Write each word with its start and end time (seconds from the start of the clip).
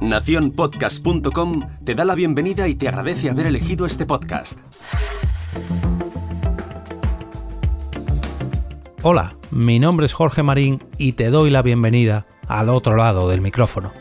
Naciónpodcast.com 0.00 1.60
te 1.84 1.94
da 1.94 2.04
la 2.04 2.14
bienvenida 2.14 2.68
y 2.68 2.74
te 2.74 2.88
agradece 2.88 3.30
haber 3.30 3.46
elegido 3.46 3.86
este 3.86 4.04
podcast. 4.04 4.58
Hola, 9.02 9.36
mi 9.50 9.78
nombre 9.78 10.06
es 10.06 10.12
Jorge 10.12 10.42
Marín 10.42 10.82
y 10.98 11.12
te 11.12 11.30
doy 11.30 11.50
la 11.50 11.62
bienvenida 11.62 12.26
al 12.46 12.68
otro 12.68 12.96
lado 12.96 13.28
del 13.28 13.40
micrófono. 13.40 13.92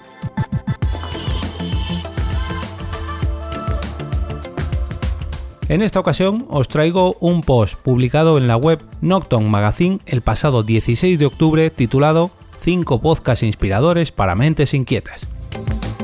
En 5.69 5.81
esta 5.81 5.99
ocasión 5.99 6.45
os 6.49 6.67
traigo 6.67 7.15
un 7.19 7.41
post 7.41 7.75
publicado 7.75 8.37
en 8.37 8.47
la 8.47 8.57
web 8.57 8.83
Nocton 9.01 9.49
Magazine 9.49 9.99
el 10.05 10.21
pasado 10.21 10.61
16 10.61 11.17
de 11.17 11.25
octubre 11.25 11.69
titulado 11.69 12.31
5 12.63 13.01
podcasts 13.01 13.43
inspiradores 13.43 14.13
para 14.13 14.35
mentes 14.35 14.73
inquietas. 14.73 15.27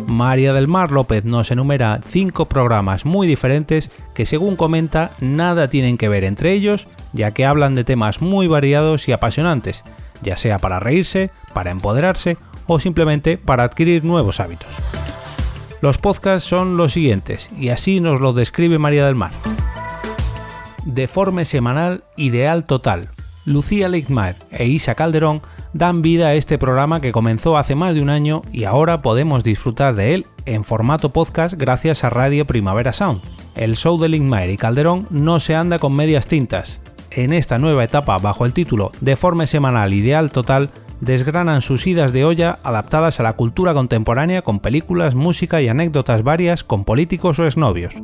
María 0.08 0.52
del 0.52 0.68
Mar 0.68 0.92
López 0.92 1.24
nos 1.24 1.52
enumera 1.52 2.02
5 2.06 2.50
programas 2.50 3.06
muy 3.06 3.28
diferentes 3.28 3.90
que 4.14 4.26
según 4.26 4.58
comenta 4.58 5.16
nada 5.22 5.70
tienen 5.70 5.98
que 5.98 6.10
ver 6.10 6.26
entre 6.26 6.52
ellos 6.52 6.88
ya 7.14 7.32
que 7.32 7.46
hablan 7.46 7.76
de 7.76 7.84
temas 7.84 8.22
muy 8.22 8.48
variados 8.48 9.08
y 9.08 9.12
apasionantes, 9.12 9.84
ya 10.22 10.38
sea 10.38 10.60
para 10.60 10.80
reírse, 10.80 11.32
para 11.54 11.72
empoderarse 11.72 12.38
o 12.68 12.80
simplemente 12.80 13.38
para 13.38 13.64
adquirir 13.64 14.04
nuevos 14.04 14.40
hábitos. 14.40 14.70
Los 15.82 15.98
podcasts 15.98 16.48
son 16.48 16.76
los 16.76 16.94
siguientes, 16.94 17.50
y 17.58 17.70
así 17.70 18.02
nos 18.02 18.20
lo 18.20 18.34
describe 18.34 18.80
María 18.80 19.06
del 19.06 19.16
Mar. 19.16 19.32
Deforme 20.84 21.46
semanal 21.46 22.04
ideal 22.18 22.66
total. 22.66 23.10
Lucía 23.46 23.88
Leitmar 23.88 24.36
e 24.52 24.66
Isa 24.66 24.96
Calderón 24.96 25.42
dan 25.74 26.02
vida 26.02 26.28
a 26.28 26.34
este 26.34 26.58
programa 26.58 27.02
que 27.02 27.12
comenzó 27.12 27.58
hace 27.58 27.76
más 27.76 27.96
de 27.96 28.02
un 28.02 28.10
año 28.10 28.42
y 28.52 28.64
ahora 28.64 29.02
podemos 29.02 29.44
disfrutar 29.44 29.96
de 29.96 30.16
él 30.16 30.26
en 30.46 30.64
formato 30.64 31.10
podcast 31.10 31.54
gracias 31.56 32.04
a 32.04 32.10
Radio 32.10 32.46
Primavera 32.46 32.94
Sound. 32.94 33.22
El 33.56 33.76
show 33.76 34.00
de 34.00 34.10
Linkmire 34.10 34.54
y 34.54 34.58
Calderón 34.58 35.08
no 35.10 35.40
se 35.40 35.56
anda 35.56 35.80
con 35.80 35.94
medias 35.94 36.28
tintas. 36.28 36.80
En 37.12 37.34
esta 37.34 37.58
nueva 37.58 37.84
etapa 37.84 38.18
bajo 38.18 38.46
el 38.46 38.54
título 38.54 38.92
Deforme 39.02 39.48
semanal 39.48 39.94
ideal 39.94 40.32
total 40.32 40.70
desgranan 41.02 41.62
sus 41.62 41.88
idas 41.88 42.14
de 42.14 42.26
olla 42.26 42.60
adaptadas 42.64 43.20
a 43.20 43.24
la 43.24 43.34
cultura 43.34 43.74
contemporánea 43.74 44.42
con 44.42 44.60
películas, 44.60 45.16
música 45.16 45.62
y 45.62 45.70
anécdotas 45.70 46.24
varias 46.24 46.64
con 46.64 46.84
políticos 46.84 47.40
o 47.40 47.46
exnovios. 47.46 47.96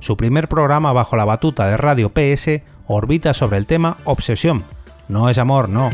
Su 0.00 0.16
primer 0.16 0.48
programa 0.48 0.92
bajo 0.92 1.16
la 1.16 1.24
batuta 1.24 1.66
de 1.66 1.76
Radio 1.76 2.10
PS 2.10 2.62
orbita 2.86 3.34
sobre 3.34 3.58
el 3.58 3.66
tema 3.66 3.96
Obsesión. 4.04 4.64
No 5.08 5.28
es 5.28 5.38
amor, 5.38 5.68
no. 5.68 5.90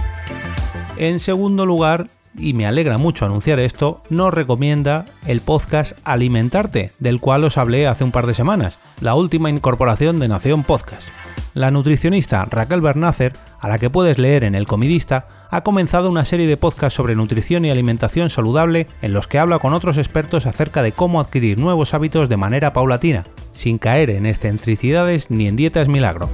En 0.98 1.20
segundo 1.20 1.64
lugar, 1.64 2.08
y 2.36 2.54
me 2.54 2.66
alegra 2.66 2.98
mucho 2.98 3.24
anunciar 3.24 3.60
esto, 3.60 4.02
nos 4.10 4.34
recomienda 4.34 5.06
el 5.26 5.40
podcast 5.40 5.92
Alimentarte, 6.02 6.90
del 6.98 7.20
cual 7.20 7.44
os 7.44 7.56
hablé 7.56 7.86
hace 7.86 8.02
un 8.02 8.10
par 8.10 8.26
de 8.26 8.34
semanas, 8.34 8.80
la 9.00 9.14
última 9.14 9.48
incorporación 9.48 10.18
de 10.18 10.26
Nación 10.26 10.64
Podcast. 10.64 11.06
La 11.54 11.70
nutricionista 11.70 12.44
Raquel 12.46 12.80
Bernácer, 12.80 13.34
a 13.60 13.68
la 13.68 13.78
que 13.78 13.90
puedes 13.90 14.18
leer 14.18 14.42
en 14.42 14.56
El 14.56 14.66
Comidista, 14.66 15.28
ha 15.52 15.60
comenzado 15.60 16.10
una 16.10 16.24
serie 16.24 16.48
de 16.48 16.56
podcasts 16.56 16.96
sobre 16.96 17.14
nutrición 17.14 17.64
y 17.64 17.70
alimentación 17.70 18.28
saludable 18.28 18.88
en 19.00 19.12
los 19.12 19.28
que 19.28 19.38
habla 19.38 19.60
con 19.60 19.74
otros 19.74 19.98
expertos 19.98 20.46
acerca 20.46 20.82
de 20.82 20.90
cómo 20.90 21.20
adquirir 21.20 21.60
nuevos 21.60 21.94
hábitos 21.94 22.28
de 22.28 22.38
manera 22.38 22.72
paulatina, 22.72 23.24
sin 23.52 23.78
caer 23.78 24.10
en 24.10 24.26
excentricidades 24.26 25.30
ni 25.30 25.46
en 25.46 25.54
dietas 25.54 25.86
milagro. 25.86 26.28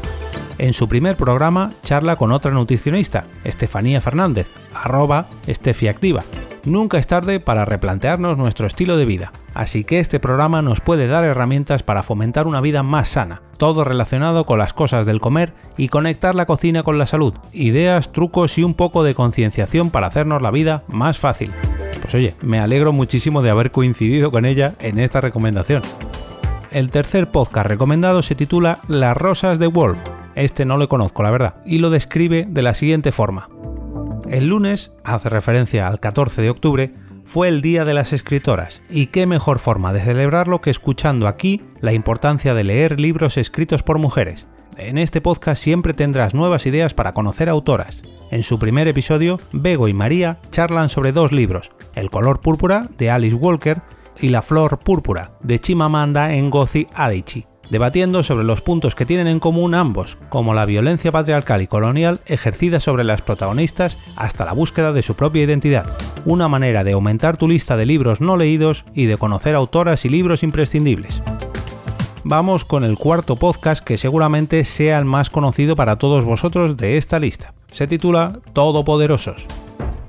En 0.64 0.72
su 0.72 0.88
primer 0.88 1.18
programa 1.18 1.74
charla 1.82 2.16
con 2.16 2.32
otra 2.32 2.50
nutricionista, 2.50 3.26
Estefanía 3.44 4.00
Fernández, 4.00 4.50
arroba 4.72 5.26
estefiactiva. 5.46 6.24
Nunca 6.64 6.96
es 6.96 7.06
tarde 7.06 7.38
para 7.38 7.66
replantearnos 7.66 8.38
nuestro 8.38 8.66
estilo 8.66 8.96
de 8.96 9.04
vida, 9.04 9.30
así 9.52 9.84
que 9.84 10.00
este 10.00 10.20
programa 10.20 10.62
nos 10.62 10.80
puede 10.80 11.06
dar 11.06 11.22
herramientas 11.22 11.82
para 11.82 12.02
fomentar 12.02 12.46
una 12.46 12.62
vida 12.62 12.82
más 12.82 13.10
sana, 13.10 13.42
todo 13.58 13.84
relacionado 13.84 14.46
con 14.46 14.58
las 14.58 14.72
cosas 14.72 15.04
del 15.04 15.20
comer 15.20 15.52
y 15.76 15.88
conectar 15.88 16.34
la 16.34 16.46
cocina 16.46 16.82
con 16.82 16.96
la 16.96 17.04
salud, 17.04 17.34
ideas, 17.52 18.10
trucos 18.10 18.56
y 18.56 18.62
un 18.62 18.72
poco 18.72 19.04
de 19.04 19.14
concienciación 19.14 19.90
para 19.90 20.06
hacernos 20.06 20.40
la 20.40 20.50
vida 20.50 20.84
más 20.88 21.18
fácil. 21.18 21.52
Pues 22.00 22.14
oye, 22.14 22.36
me 22.40 22.58
alegro 22.58 22.94
muchísimo 22.94 23.42
de 23.42 23.50
haber 23.50 23.70
coincidido 23.70 24.30
con 24.30 24.46
ella 24.46 24.76
en 24.78 24.98
esta 24.98 25.20
recomendación. 25.20 25.82
El 26.70 26.88
tercer 26.88 27.30
podcast 27.30 27.66
recomendado 27.66 28.22
se 28.22 28.34
titula 28.34 28.78
Las 28.88 29.14
Rosas 29.14 29.58
de 29.58 29.66
Wolf. 29.66 29.98
Este 30.34 30.64
no 30.64 30.76
lo 30.76 30.88
conozco, 30.88 31.22
la 31.22 31.30
verdad, 31.30 31.56
y 31.64 31.78
lo 31.78 31.90
describe 31.90 32.46
de 32.48 32.62
la 32.62 32.74
siguiente 32.74 33.12
forma. 33.12 33.48
El 34.28 34.48
lunes, 34.48 34.92
hace 35.04 35.28
referencia 35.28 35.86
al 35.86 36.00
14 36.00 36.42
de 36.42 36.50
octubre, 36.50 36.94
fue 37.24 37.48
el 37.48 37.62
Día 37.62 37.84
de 37.84 37.94
las 37.94 38.12
Escritoras, 38.12 38.82
y 38.90 39.06
qué 39.06 39.26
mejor 39.26 39.58
forma 39.58 39.92
de 39.92 40.00
celebrarlo 40.00 40.60
que 40.60 40.70
escuchando 40.70 41.28
aquí 41.28 41.62
la 41.80 41.92
importancia 41.92 42.54
de 42.54 42.64
leer 42.64 43.00
libros 43.00 43.36
escritos 43.36 43.82
por 43.82 43.98
mujeres. 43.98 44.46
En 44.76 44.98
este 44.98 45.20
podcast 45.20 45.62
siempre 45.62 45.94
tendrás 45.94 46.34
nuevas 46.34 46.66
ideas 46.66 46.94
para 46.94 47.12
conocer 47.12 47.48
autoras. 47.48 48.02
En 48.30 48.42
su 48.42 48.58
primer 48.58 48.88
episodio, 48.88 49.38
Bego 49.52 49.86
y 49.88 49.92
María 49.92 50.40
charlan 50.50 50.88
sobre 50.88 51.12
dos 51.12 51.30
libros, 51.30 51.70
El 51.94 52.10
color 52.10 52.40
púrpura 52.40 52.88
de 52.98 53.10
Alice 53.10 53.36
Walker 53.36 53.82
y 54.20 54.30
La 54.30 54.42
flor 54.42 54.80
púrpura 54.80 55.32
de 55.42 55.60
Chimamanda 55.60 56.28
Ngozi 56.28 56.88
Adichie, 56.94 57.46
debatiendo 57.70 58.22
sobre 58.22 58.44
los 58.44 58.60
puntos 58.60 58.94
que 58.94 59.06
tienen 59.06 59.26
en 59.26 59.40
común 59.40 59.74
ambos, 59.74 60.18
como 60.28 60.54
la 60.54 60.66
violencia 60.66 61.12
patriarcal 61.12 61.62
y 61.62 61.66
colonial 61.66 62.20
ejercida 62.26 62.80
sobre 62.80 63.04
las 63.04 63.22
protagonistas 63.22 63.98
hasta 64.16 64.44
la 64.44 64.52
búsqueda 64.52 64.92
de 64.92 65.02
su 65.02 65.14
propia 65.14 65.42
identidad. 65.42 65.86
Una 66.24 66.48
manera 66.48 66.84
de 66.84 66.92
aumentar 66.92 67.36
tu 67.36 67.48
lista 67.48 67.76
de 67.76 67.86
libros 67.86 68.20
no 68.20 68.36
leídos 68.36 68.84
y 68.94 69.06
de 69.06 69.16
conocer 69.16 69.54
autoras 69.54 70.04
y 70.04 70.08
libros 70.08 70.42
imprescindibles. 70.42 71.22
Vamos 72.24 72.64
con 72.64 72.84
el 72.84 72.96
cuarto 72.96 73.36
podcast 73.36 73.84
que 73.84 73.98
seguramente 73.98 74.64
sea 74.64 74.98
el 74.98 75.04
más 75.04 75.28
conocido 75.28 75.76
para 75.76 75.96
todos 75.96 76.24
vosotros 76.24 76.76
de 76.76 76.96
esta 76.96 77.18
lista. 77.18 77.52
Se 77.70 77.86
titula 77.86 78.38
Todopoderosos 78.52 79.46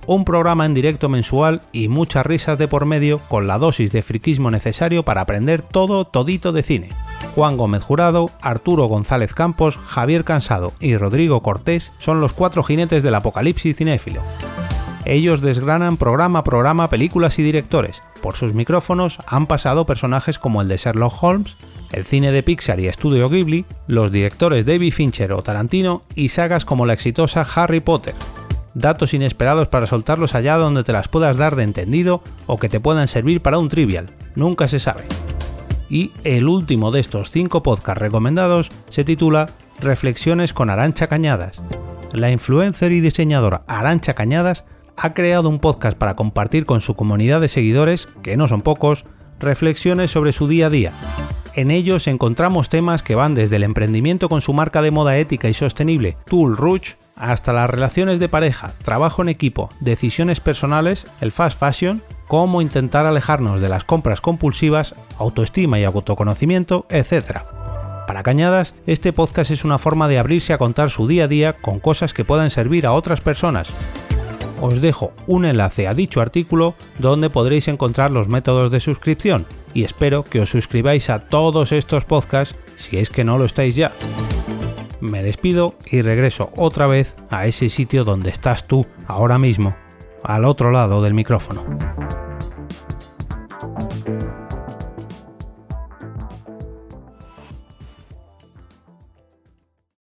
un 0.07 0.25
programa 0.25 0.65
en 0.65 0.73
directo 0.73 1.09
mensual 1.09 1.61
y 1.71 1.87
muchas 1.87 2.25
risas 2.25 2.57
de 2.57 2.67
por 2.67 2.85
medio 2.85 3.19
con 3.27 3.47
la 3.47 3.57
dosis 3.57 3.91
de 3.91 4.01
friquismo 4.01 4.51
necesario 4.51 5.03
para 5.03 5.21
aprender 5.21 5.61
todo 5.61 6.05
todito 6.05 6.51
de 6.51 6.63
cine. 6.63 6.89
Juan 7.35 7.57
Gómez 7.57 7.83
Jurado, 7.83 8.31
Arturo 8.41 8.85
González 8.85 9.33
Campos, 9.33 9.77
Javier 9.85 10.23
Cansado 10.23 10.71
y 10.79 10.95
Rodrigo 10.95 11.43
Cortés 11.43 11.91
son 11.99 12.21
los 12.21 12.31
cuatro 12.31 12.63
jinetes 12.63 13.03
del 13.03 13.13
apocalipsis 13.13 13.75
cinéfilo. 13.75 14.21
Ellos 15.03 15.41
desgranan 15.41 15.97
programa 15.97 16.39
a 16.39 16.43
programa 16.45 16.87
películas 16.87 17.37
y 17.37 17.43
directores. 17.43 18.01
Por 18.21 18.37
sus 18.37 18.53
micrófonos 18.53 19.19
han 19.27 19.47
pasado 19.47 19.85
personajes 19.85 20.39
como 20.39 20.61
el 20.61 20.69
de 20.69 20.77
Sherlock 20.77 21.21
Holmes, 21.21 21.57
el 21.91 22.05
cine 22.05 22.31
de 22.31 22.41
Pixar 22.41 22.79
y 22.79 22.87
Estudio 22.87 23.29
Ghibli, 23.29 23.65
los 23.87 24.13
directores 24.13 24.65
David 24.65 24.93
Fincher 24.93 25.33
o 25.33 25.43
Tarantino 25.43 26.03
y 26.15 26.29
sagas 26.29 26.63
como 26.63 26.85
la 26.85 26.93
exitosa 26.93 27.45
Harry 27.55 27.81
Potter 27.81 28.15
datos 28.73 29.13
inesperados 29.13 29.69
para 29.69 29.87
soltarlos 29.87 30.35
allá 30.35 30.57
donde 30.57 30.83
te 30.83 30.91
las 30.91 31.07
puedas 31.07 31.37
dar 31.37 31.55
de 31.55 31.63
entendido 31.63 32.21
o 32.45 32.57
que 32.57 32.67
te 32.67 32.81
puedan 32.81 33.07
servir 33.07 33.41
para 33.41 33.57
un 33.57 33.69
trivial, 33.69 34.11
nunca 34.35 34.67
se 34.67 34.79
sabe. 34.79 35.05
Y 35.89 36.11
el 36.23 36.47
último 36.47 36.91
de 36.91 36.99
estos 36.99 37.31
5 37.31 37.63
podcasts 37.63 38.01
recomendados 38.01 38.69
se 38.89 39.03
titula 39.03 39.49
Reflexiones 39.79 40.53
con 40.53 40.69
Arancha 40.69 41.07
Cañadas. 41.07 41.61
La 42.13 42.31
influencer 42.31 42.91
y 42.91 43.01
diseñadora 43.01 43.61
Arancha 43.67 44.13
Cañadas 44.13 44.63
ha 44.97 45.13
creado 45.13 45.49
un 45.49 45.59
podcast 45.59 45.97
para 45.97 46.15
compartir 46.15 46.65
con 46.65 46.81
su 46.81 46.95
comunidad 46.95 47.41
de 47.41 47.49
seguidores, 47.49 48.07
que 48.23 48.37
no 48.37 48.47
son 48.47 48.61
pocos, 48.61 49.05
reflexiones 49.39 50.11
sobre 50.11 50.31
su 50.31 50.47
día 50.47 50.67
a 50.67 50.69
día. 50.69 50.93
En 51.53 51.71
ellos 51.71 52.07
encontramos 52.07 52.67
temas 52.67 53.01
que 53.01 53.15
van 53.15 53.33
desde 53.33 53.55
el 53.55 53.63
emprendimiento 53.63 54.27
con 54.27 54.41
su 54.41 54.53
marca 54.53 54.81
de 54.81 54.91
moda 54.91 55.17
ética 55.17 55.47
y 55.47 55.53
sostenible, 55.53 56.17
Tool 56.25 56.57
Rouge, 56.57 56.95
hasta 57.15 57.53
las 57.53 57.69
relaciones 57.69 58.19
de 58.19 58.27
pareja, 58.27 58.73
trabajo 58.83 59.21
en 59.21 59.29
equipo, 59.29 59.69
decisiones 59.79 60.41
personales, 60.41 61.07
el 61.21 61.31
fast 61.31 61.57
fashion, 61.57 62.03
cómo 62.27 62.61
intentar 62.61 63.05
alejarnos 63.05 63.61
de 63.61 63.69
las 63.69 63.83
compras 63.83 64.21
compulsivas, 64.21 64.95
autoestima 65.17 65.79
y 65.79 65.83
autoconocimiento, 65.83 66.85
etc. 66.89 67.39
Para 68.07 68.23
Cañadas, 68.23 68.73
este 68.87 69.13
podcast 69.13 69.51
es 69.51 69.63
una 69.63 69.77
forma 69.77 70.07
de 70.07 70.19
abrirse 70.19 70.53
a 70.53 70.57
contar 70.57 70.89
su 70.89 71.07
día 71.07 71.25
a 71.25 71.27
día 71.27 71.57
con 71.57 71.79
cosas 71.79 72.13
que 72.13 72.25
puedan 72.25 72.49
servir 72.49 72.85
a 72.85 72.93
otras 72.93 73.21
personas. 73.21 73.69
Os 74.61 74.81
dejo 74.81 75.13
un 75.27 75.45
enlace 75.45 75.87
a 75.87 75.93
dicho 75.93 76.21
artículo 76.21 76.75
donde 76.99 77.29
podréis 77.29 77.67
encontrar 77.67 78.11
los 78.11 78.27
métodos 78.27 78.71
de 78.71 78.79
suscripción 78.79 79.45
y 79.73 79.83
espero 79.83 80.23
que 80.23 80.39
os 80.39 80.49
suscribáis 80.49 81.09
a 81.09 81.27
todos 81.27 81.71
estos 81.71 82.05
podcasts 82.05 82.57
si 82.77 82.97
es 82.97 83.09
que 83.09 83.23
no 83.23 83.37
lo 83.37 83.45
estáis 83.45 83.75
ya 83.75 83.91
me 85.05 85.23
despido 85.23 85.75
y 85.85 86.01
regreso 86.01 86.51
otra 86.55 86.87
vez 86.87 87.15
a 87.29 87.45
ese 87.45 87.69
sitio 87.69 88.03
donde 88.03 88.29
estás 88.29 88.67
tú 88.67 88.85
ahora 89.07 89.37
mismo, 89.37 89.75
al 90.23 90.45
otro 90.45 90.71
lado 90.71 91.01
del 91.01 91.13
micrófono. 91.13 91.94